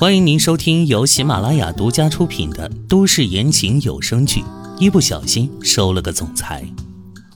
[0.00, 4.40] 欢迎您收听由喜马拉雅独家出品的都市言情有声剧
[4.78, 6.64] 《一不小心收了个总裁》，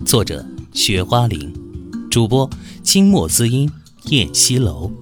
[0.06, 1.52] 作者：雪花玲，
[2.08, 2.48] 主播：
[2.84, 3.68] 清墨滋音、
[4.10, 4.92] 燕西楼。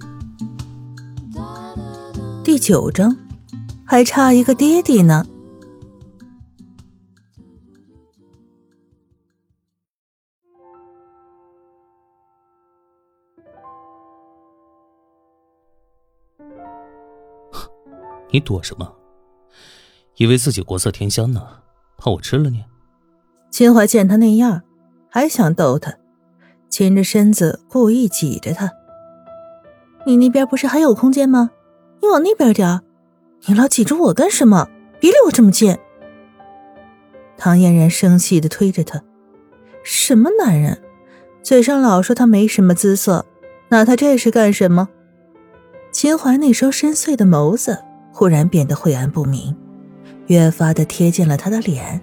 [2.43, 3.15] 第九章，
[3.85, 5.27] 还差一个爹地呢。
[18.31, 18.93] 你躲什么？
[20.17, 21.43] 以为自己国色天香呢？
[21.97, 22.65] 怕我吃了你？
[23.51, 24.63] 秦淮见他那样，
[25.09, 25.95] 还想逗他，
[26.69, 28.71] 亲着身子故意挤着他。
[30.07, 31.51] 你那边不是还有空间吗？
[32.01, 32.81] 你往那边点
[33.47, 34.69] 你老挤着我干什么？
[35.01, 35.77] 别离我这么近！
[37.37, 39.03] 唐嫣然生气的推着他。
[39.83, 40.83] 什么男人？
[41.43, 43.25] 嘴上老说他没什么姿色，
[43.69, 44.89] 那他这是干什么？
[45.91, 47.83] 秦淮那双深邃的眸子。
[48.13, 49.57] 忽然变得晦暗不明，
[50.27, 52.01] 越发的贴近了他的脸。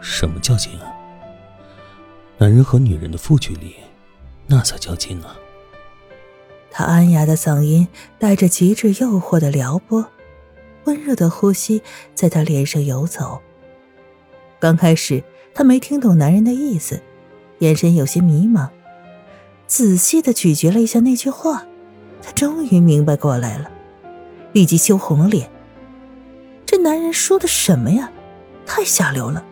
[0.00, 0.94] 什么叫近啊？
[2.38, 3.74] 男人和女人的负距离，
[4.46, 5.36] 那才叫近啊！
[6.70, 10.04] 他安雅的嗓音带着极致诱惑的撩拨，
[10.84, 11.82] 温热的呼吸
[12.14, 13.40] 在他脸上游走。
[14.60, 17.02] 刚开始他没听懂男人的意思，
[17.58, 18.68] 眼神有些迷茫，
[19.66, 21.66] 仔细的咀嚼了一下那句话，
[22.22, 23.68] 他终于明白过来了。
[24.52, 25.50] 立即羞红了脸。
[26.66, 28.10] 这男人说的什么呀？
[28.66, 29.44] 太下流了！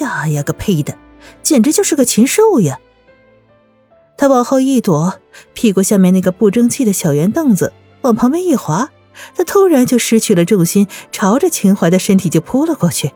[0.00, 0.96] 呀呀个呸的，
[1.42, 2.78] 简直就是个禽兽呀！
[4.16, 5.18] 他往后一躲，
[5.52, 8.90] 屁股下面那个不争气的小圆凳子往旁边一滑，
[9.34, 13.12] 他突然就失去了重心，朝着秦淮的身体就扑了过去。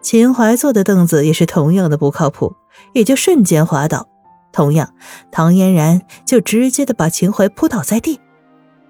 [0.00, 2.54] 秦淮坐的凳子也是同样的不靠谱，
[2.92, 4.06] 也就瞬间滑倒。
[4.52, 4.94] 同样，
[5.32, 8.20] 唐嫣然就直接的把秦淮扑倒在地。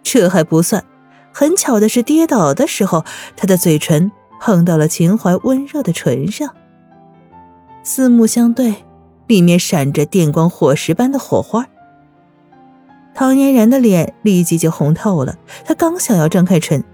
[0.05, 0.85] 这还不算，
[1.33, 3.05] 很巧的是，跌倒的时候，
[3.37, 6.55] 他的嘴唇碰到了秦淮温热的唇上，
[7.83, 8.85] 四目相对，
[9.27, 11.67] 里面闪着电光火石般的火花。
[13.15, 16.85] 唐嫣然的脸立即就红透了，她刚想要张开唇，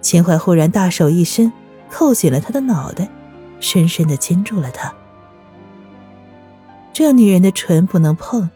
[0.00, 1.52] 秦淮忽然大手一伸，
[1.90, 3.08] 扣紧了她的脑袋，
[3.58, 4.94] 深深的亲住了她。
[6.92, 8.48] 这女人的唇不能碰，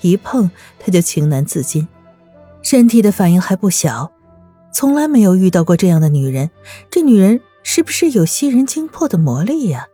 [0.00, 1.88] 一碰她就情难自禁。
[2.64, 4.10] 身体的反应还不小，
[4.72, 6.50] 从来没有遇到过这样的女人。
[6.90, 9.86] 这女人是不是有吸人精魄的魔力呀？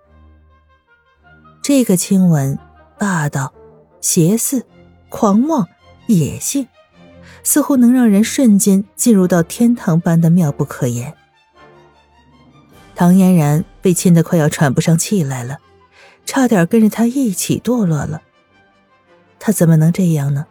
[1.60, 2.56] 这个亲吻，
[2.97, 3.53] 霸道、
[4.00, 4.64] 邪肆、
[5.09, 5.66] 狂妄、
[6.06, 6.69] 野性，
[7.42, 11.12] 似乎能让人瞬间进入到天堂般的妙不可言。
[12.94, 15.59] 唐嫣然被亲得快要喘不上气来了，
[16.25, 18.22] 差点跟着他一起堕落了。
[19.41, 20.47] 他怎么能这样呢？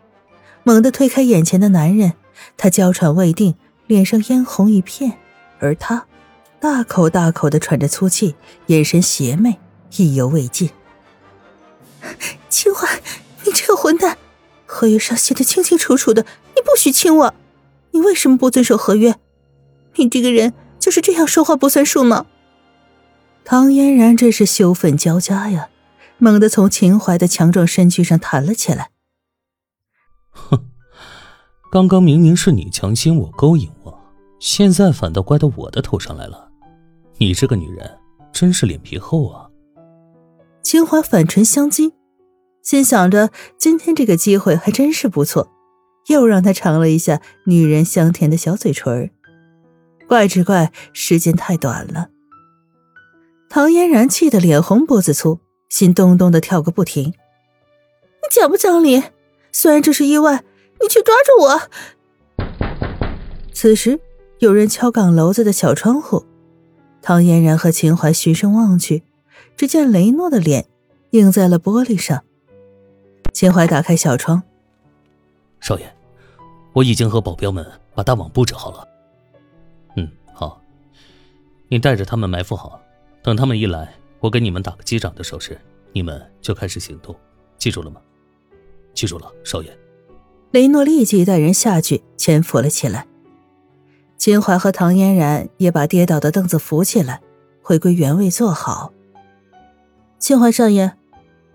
[0.64, 2.14] 猛地推开眼前的男人，
[2.58, 3.56] 他娇喘未定，
[3.88, 5.18] 脸上嫣红一片，
[5.59, 6.06] 而他
[6.59, 8.36] 大口大口的喘着粗气，
[8.68, 9.58] 眼神邪魅，
[9.96, 10.70] 意犹未尽。
[12.50, 13.02] 秦淮，
[13.46, 14.18] 你这个混蛋，
[14.66, 16.25] 合约上写的清清楚楚的，
[16.56, 17.34] 你不许亲我，
[17.91, 19.16] 你为什么不遵守合约？
[19.96, 22.26] 你这个人就是这样说话不算数吗？
[23.44, 25.70] 唐嫣然这是羞愤交加呀，
[26.20, 28.91] 猛地从秦淮的强壮身躯上弹了起来。
[30.31, 30.57] 哼，
[31.72, 34.00] 刚刚明明是你强奸我、勾引我，
[34.40, 36.50] 现在反倒怪到我的头上来了。
[37.17, 37.97] 你这个女人
[38.31, 39.50] 真是脸皮厚啊！
[40.62, 41.91] 秦淮反唇相讥，
[42.62, 45.50] 心想着今天这个机会还真是不错，
[46.07, 49.11] 又让他尝了一下女人香甜的小嘴唇
[50.07, 52.09] 怪只怪时间太短了。
[53.50, 57.06] 唐嫣然气得脸红脖子粗，心咚咚的跳个不停。
[57.09, 57.13] 你
[58.31, 59.03] 讲不讲理？
[59.51, 60.43] 虽然这是意外，
[60.81, 61.61] 你却抓住我。
[63.53, 63.99] 此时，
[64.39, 66.25] 有人敲岗楼子的小窗户。
[67.01, 69.03] 唐嫣然和秦淮循声望去，
[69.55, 70.67] 只见雷诺的脸
[71.11, 72.23] 映在了玻璃上。
[73.33, 74.43] 秦淮打开小窗
[75.61, 75.95] ：“少爷，
[76.73, 78.87] 我已经和保镖们把大网布置好了。
[79.95, 80.61] 嗯，好，
[81.69, 82.81] 你带着他们埋伏好，
[83.23, 85.57] 等他们一来，我给你们打个击掌的手势，
[85.93, 87.16] 你们就开始行动，
[87.57, 88.02] 记住了吗？”
[88.99, 89.79] 记住了，少爷。
[90.51, 93.07] 雷诺立即带人下去潜伏了起来。
[94.17, 97.22] 秦淮和唐嫣然也把跌倒的凳子扶起来，
[97.61, 98.91] 回归原位坐好。
[100.17, 100.97] 秦淮少爷，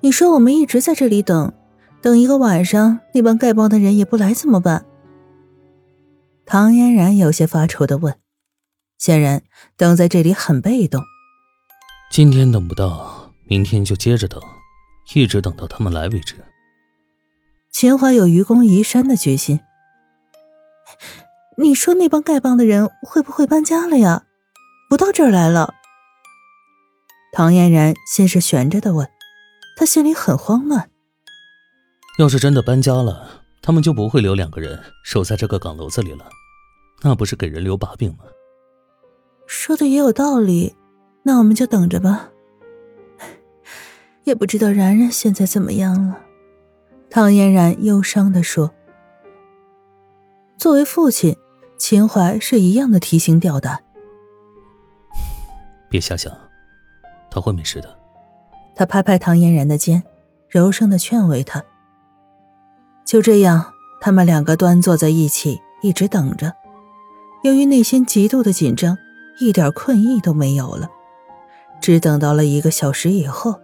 [0.01, 1.53] 你说我们一直在这里等，
[2.01, 4.87] 等一个晚上，那帮丐帮的人也不来怎么办？
[6.47, 8.15] 唐嫣然有些发愁的问。
[8.97, 9.43] 显然，
[9.77, 11.03] 等在这里很被动。
[12.11, 14.41] 今天等不到，明天就接着等，
[15.15, 16.37] 一直等到他们来为止。
[17.85, 19.61] 秦淮有愚公移山的决心。
[21.59, 24.25] 你说那帮丐帮的人会不会搬家了呀？
[24.89, 25.75] 不到这儿来了？
[27.35, 29.07] 唐嫣然先是悬着的问，
[29.77, 30.89] 他心里很慌乱。
[32.19, 36.27] 要是真的搬家了，他们就不会留两个人守在这个岗楼子里了，
[37.03, 38.25] 那不是给人留把柄吗？
[39.47, 40.75] 说的也有道理，
[41.23, 42.31] 那我们就等着吧。
[44.23, 46.24] 也不知道然然现在怎么样了。
[47.15, 48.73] 唐嫣然忧伤的说
[50.59, 51.37] ：“作为父亲，
[51.79, 53.85] 秦淮是一样的提心吊胆。
[55.89, 56.33] 别瞎想，
[57.31, 57.97] 他会没事的。”
[58.75, 60.03] 他拍拍唐嫣然的肩，
[60.49, 61.63] 柔声的劝慰她。
[63.05, 63.65] 就这样，
[64.01, 66.53] 他们两个端坐在一起，一直等着。
[67.45, 68.99] 由于内心极度的紧张，
[69.39, 70.89] 一点困意都没有了。
[71.81, 73.61] 只等到了一个小时以后，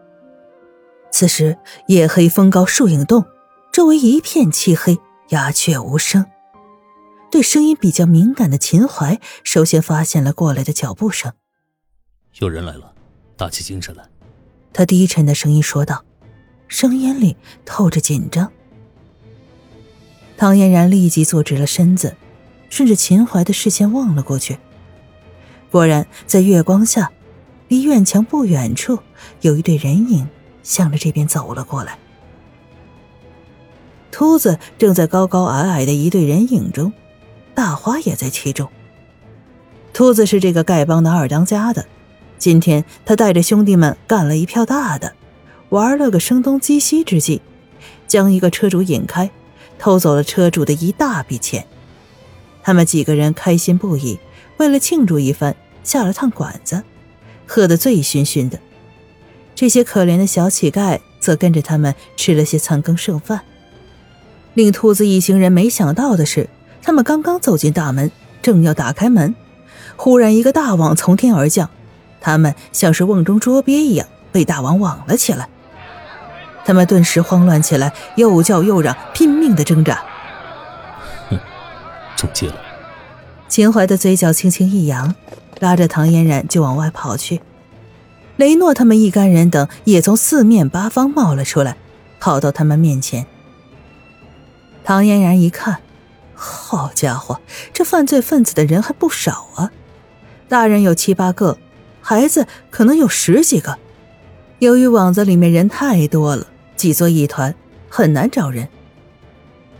[1.10, 1.58] 此时
[1.88, 3.24] 夜黑风高，树影动，
[3.72, 6.26] 周围一片漆黑，鸦雀无声。
[7.30, 11.32] 对声音比较敏感的秦淮，首先发现了过来的脚步声。
[12.40, 12.92] 有人来了，
[13.36, 14.04] 打起精神来。
[14.72, 16.04] 他低沉的声音说道，
[16.66, 18.50] 声音里透着紧张。
[20.36, 22.16] 唐嫣然立即坐直了身子，
[22.70, 24.58] 顺着秦淮的视线望了过去。
[25.70, 27.12] 果然，在月光下，
[27.68, 28.98] 离院墙不远处
[29.42, 30.28] 有一对人影
[30.64, 31.96] 向着这边走了过来。
[34.10, 36.92] 秃子正在高高矮矮的一对人影中，
[37.54, 38.68] 大花也在其中。
[39.92, 41.86] 秃子是这个丐帮的二当家的，
[42.38, 45.12] 今天他带着兄弟们干了一票大的，
[45.68, 47.40] 玩了个声东击西之计，
[48.06, 49.30] 将一个车主引开。
[49.78, 51.66] 偷走了车主的一大笔钱，
[52.62, 54.18] 他们几个人开心不已。
[54.58, 56.82] 为了庆祝一番，下了趟馆子，
[57.46, 58.60] 喝得醉醺醺的。
[59.54, 63.40] 这些可怜的小乞丐则跟着他们吃了些残羹剩饭。
[64.54, 66.48] 令兔子一行人没想到的是，
[66.82, 68.10] 他们刚刚走进大门，
[68.42, 69.34] 正要打开门，
[69.96, 71.70] 忽然一个大网从天而降，
[72.20, 75.48] 他们像是瓮中捉鳖一样被大网网了起来。
[76.64, 80.02] 他们顿时慌乱起来，又叫又嚷，拼命的挣扎。
[81.30, 81.38] 哼，
[82.16, 82.54] 中计了！
[83.48, 85.14] 秦淮的嘴角轻轻一扬，
[85.58, 87.40] 拉着唐嫣然就往外跑去。
[88.36, 91.76] 雷诺他们一干人等也从四面八方冒了出来，
[92.20, 93.26] 跑到他们面前。
[94.84, 95.80] 唐嫣然一看，
[96.34, 97.40] 好家伙，
[97.72, 99.70] 这犯罪分子的人还不少啊！
[100.48, 101.58] 大人有七八个，
[102.00, 103.78] 孩子可能有十几个。
[104.58, 106.46] 由于网子里面人太多了，
[106.76, 107.54] 挤作一团，
[107.88, 108.68] 很难找人。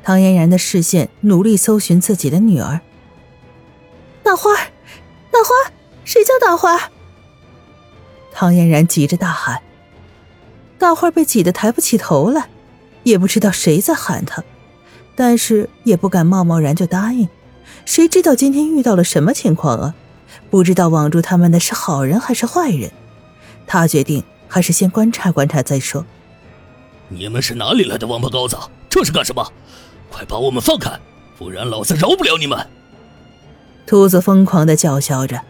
[0.03, 2.81] 唐嫣然的视线努力搜寻自己的女儿。
[4.23, 5.73] 大花，大花，
[6.05, 6.91] 谁叫大花？
[8.33, 9.61] 唐嫣然急着大喊。
[10.79, 12.49] 大花被挤得抬不起头来，
[13.03, 14.43] 也不知道谁在喊她，
[15.21, 17.29] 但是也不敢贸贸然就答应。
[17.85, 19.95] 谁知道今天遇到了什么情况啊？
[20.49, 22.91] 不知道网住他们的是好人还是坏人？
[23.67, 24.25] 他决定。
[24.49, 26.05] 还是先观察观察再说。
[27.09, 28.57] 你们是哪里来的王八羔子？
[28.89, 29.47] 这是干什么？
[30.11, 30.99] 快把我们放开，
[31.39, 32.67] 不然老子饶不了你们！
[33.87, 35.41] 秃子疯狂的叫嚣着。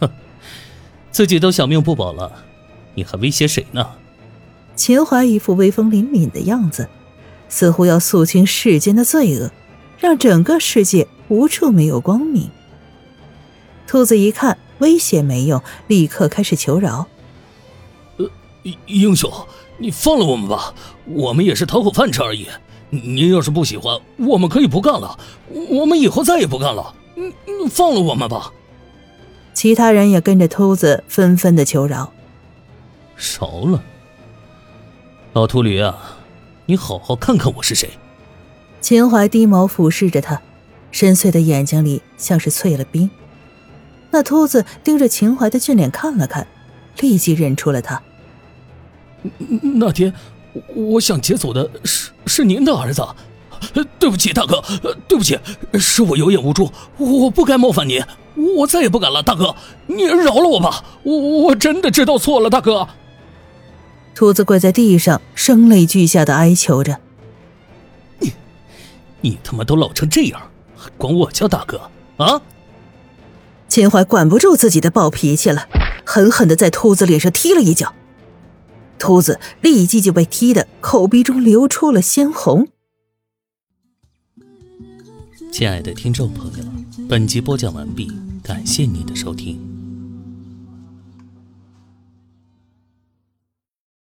[0.00, 0.08] 哼，
[1.10, 2.32] 自己都小命不保了，
[2.94, 3.90] 你还威胁谁呢？
[4.74, 6.88] 秦淮一副威风凛凛的样子，
[7.48, 9.50] 似乎要肃清世间的罪恶，
[9.98, 12.50] 让整个世界无处没有光明。
[13.86, 17.06] 兔子一看威胁没用，立刻开始求饶。
[18.16, 18.28] 呃
[18.86, 19.32] 英雄，
[19.78, 20.74] 你放了我们吧，
[21.04, 22.48] 我们也是讨口饭吃而已。
[22.90, 25.18] 您要是不喜欢，我们可以不干了，
[25.70, 26.94] 我们以后再也不干了。
[27.14, 27.26] 你
[27.62, 28.52] 你放了我们吧。
[29.54, 32.12] 其他人也跟着秃子纷纷的求饶。
[33.16, 33.82] 饶了，
[35.32, 36.15] 老秃驴啊，
[36.68, 37.88] 你好好看看我是谁。
[38.80, 40.42] 秦淮低眸俯视着他，
[40.90, 43.08] 深邃的眼睛里像是淬了冰。
[44.10, 46.48] 那秃子盯着秦淮的俊脸看了看，
[46.98, 48.02] 立即认出了他。
[49.76, 50.12] 那天，
[50.74, 53.06] 我想劫走的是是您的儿子，
[54.00, 54.60] 对不起大哥，
[55.06, 55.38] 对不起，
[55.74, 58.02] 是我有眼无珠，我不该冒犯您，
[58.56, 59.54] 我再也不敢了，大哥，
[59.86, 62.88] 您饶了我吧，我我真的知道错了，大哥。
[64.16, 66.98] 秃子跪在地上，声泪俱下的哀求着
[68.18, 68.32] ：“你，
[69.20, 72.40] 你他妈都老成这样，还管我叫大哥啊？”
[73.68, 75.68] 秦淮管不住自己的暴脾气了，
[76.06, 77.92] 狠狠的在秃子脸上踢了一脚。
[78.98, 82.68] 秃子立即就被踢得口鼻中流出了鲜红。
[85.52, 86.64] 亲爱的听众朋友，
[87.06, 88.10] 本集播讲完毕，
[88.42, 89.75] 感谢您的收听。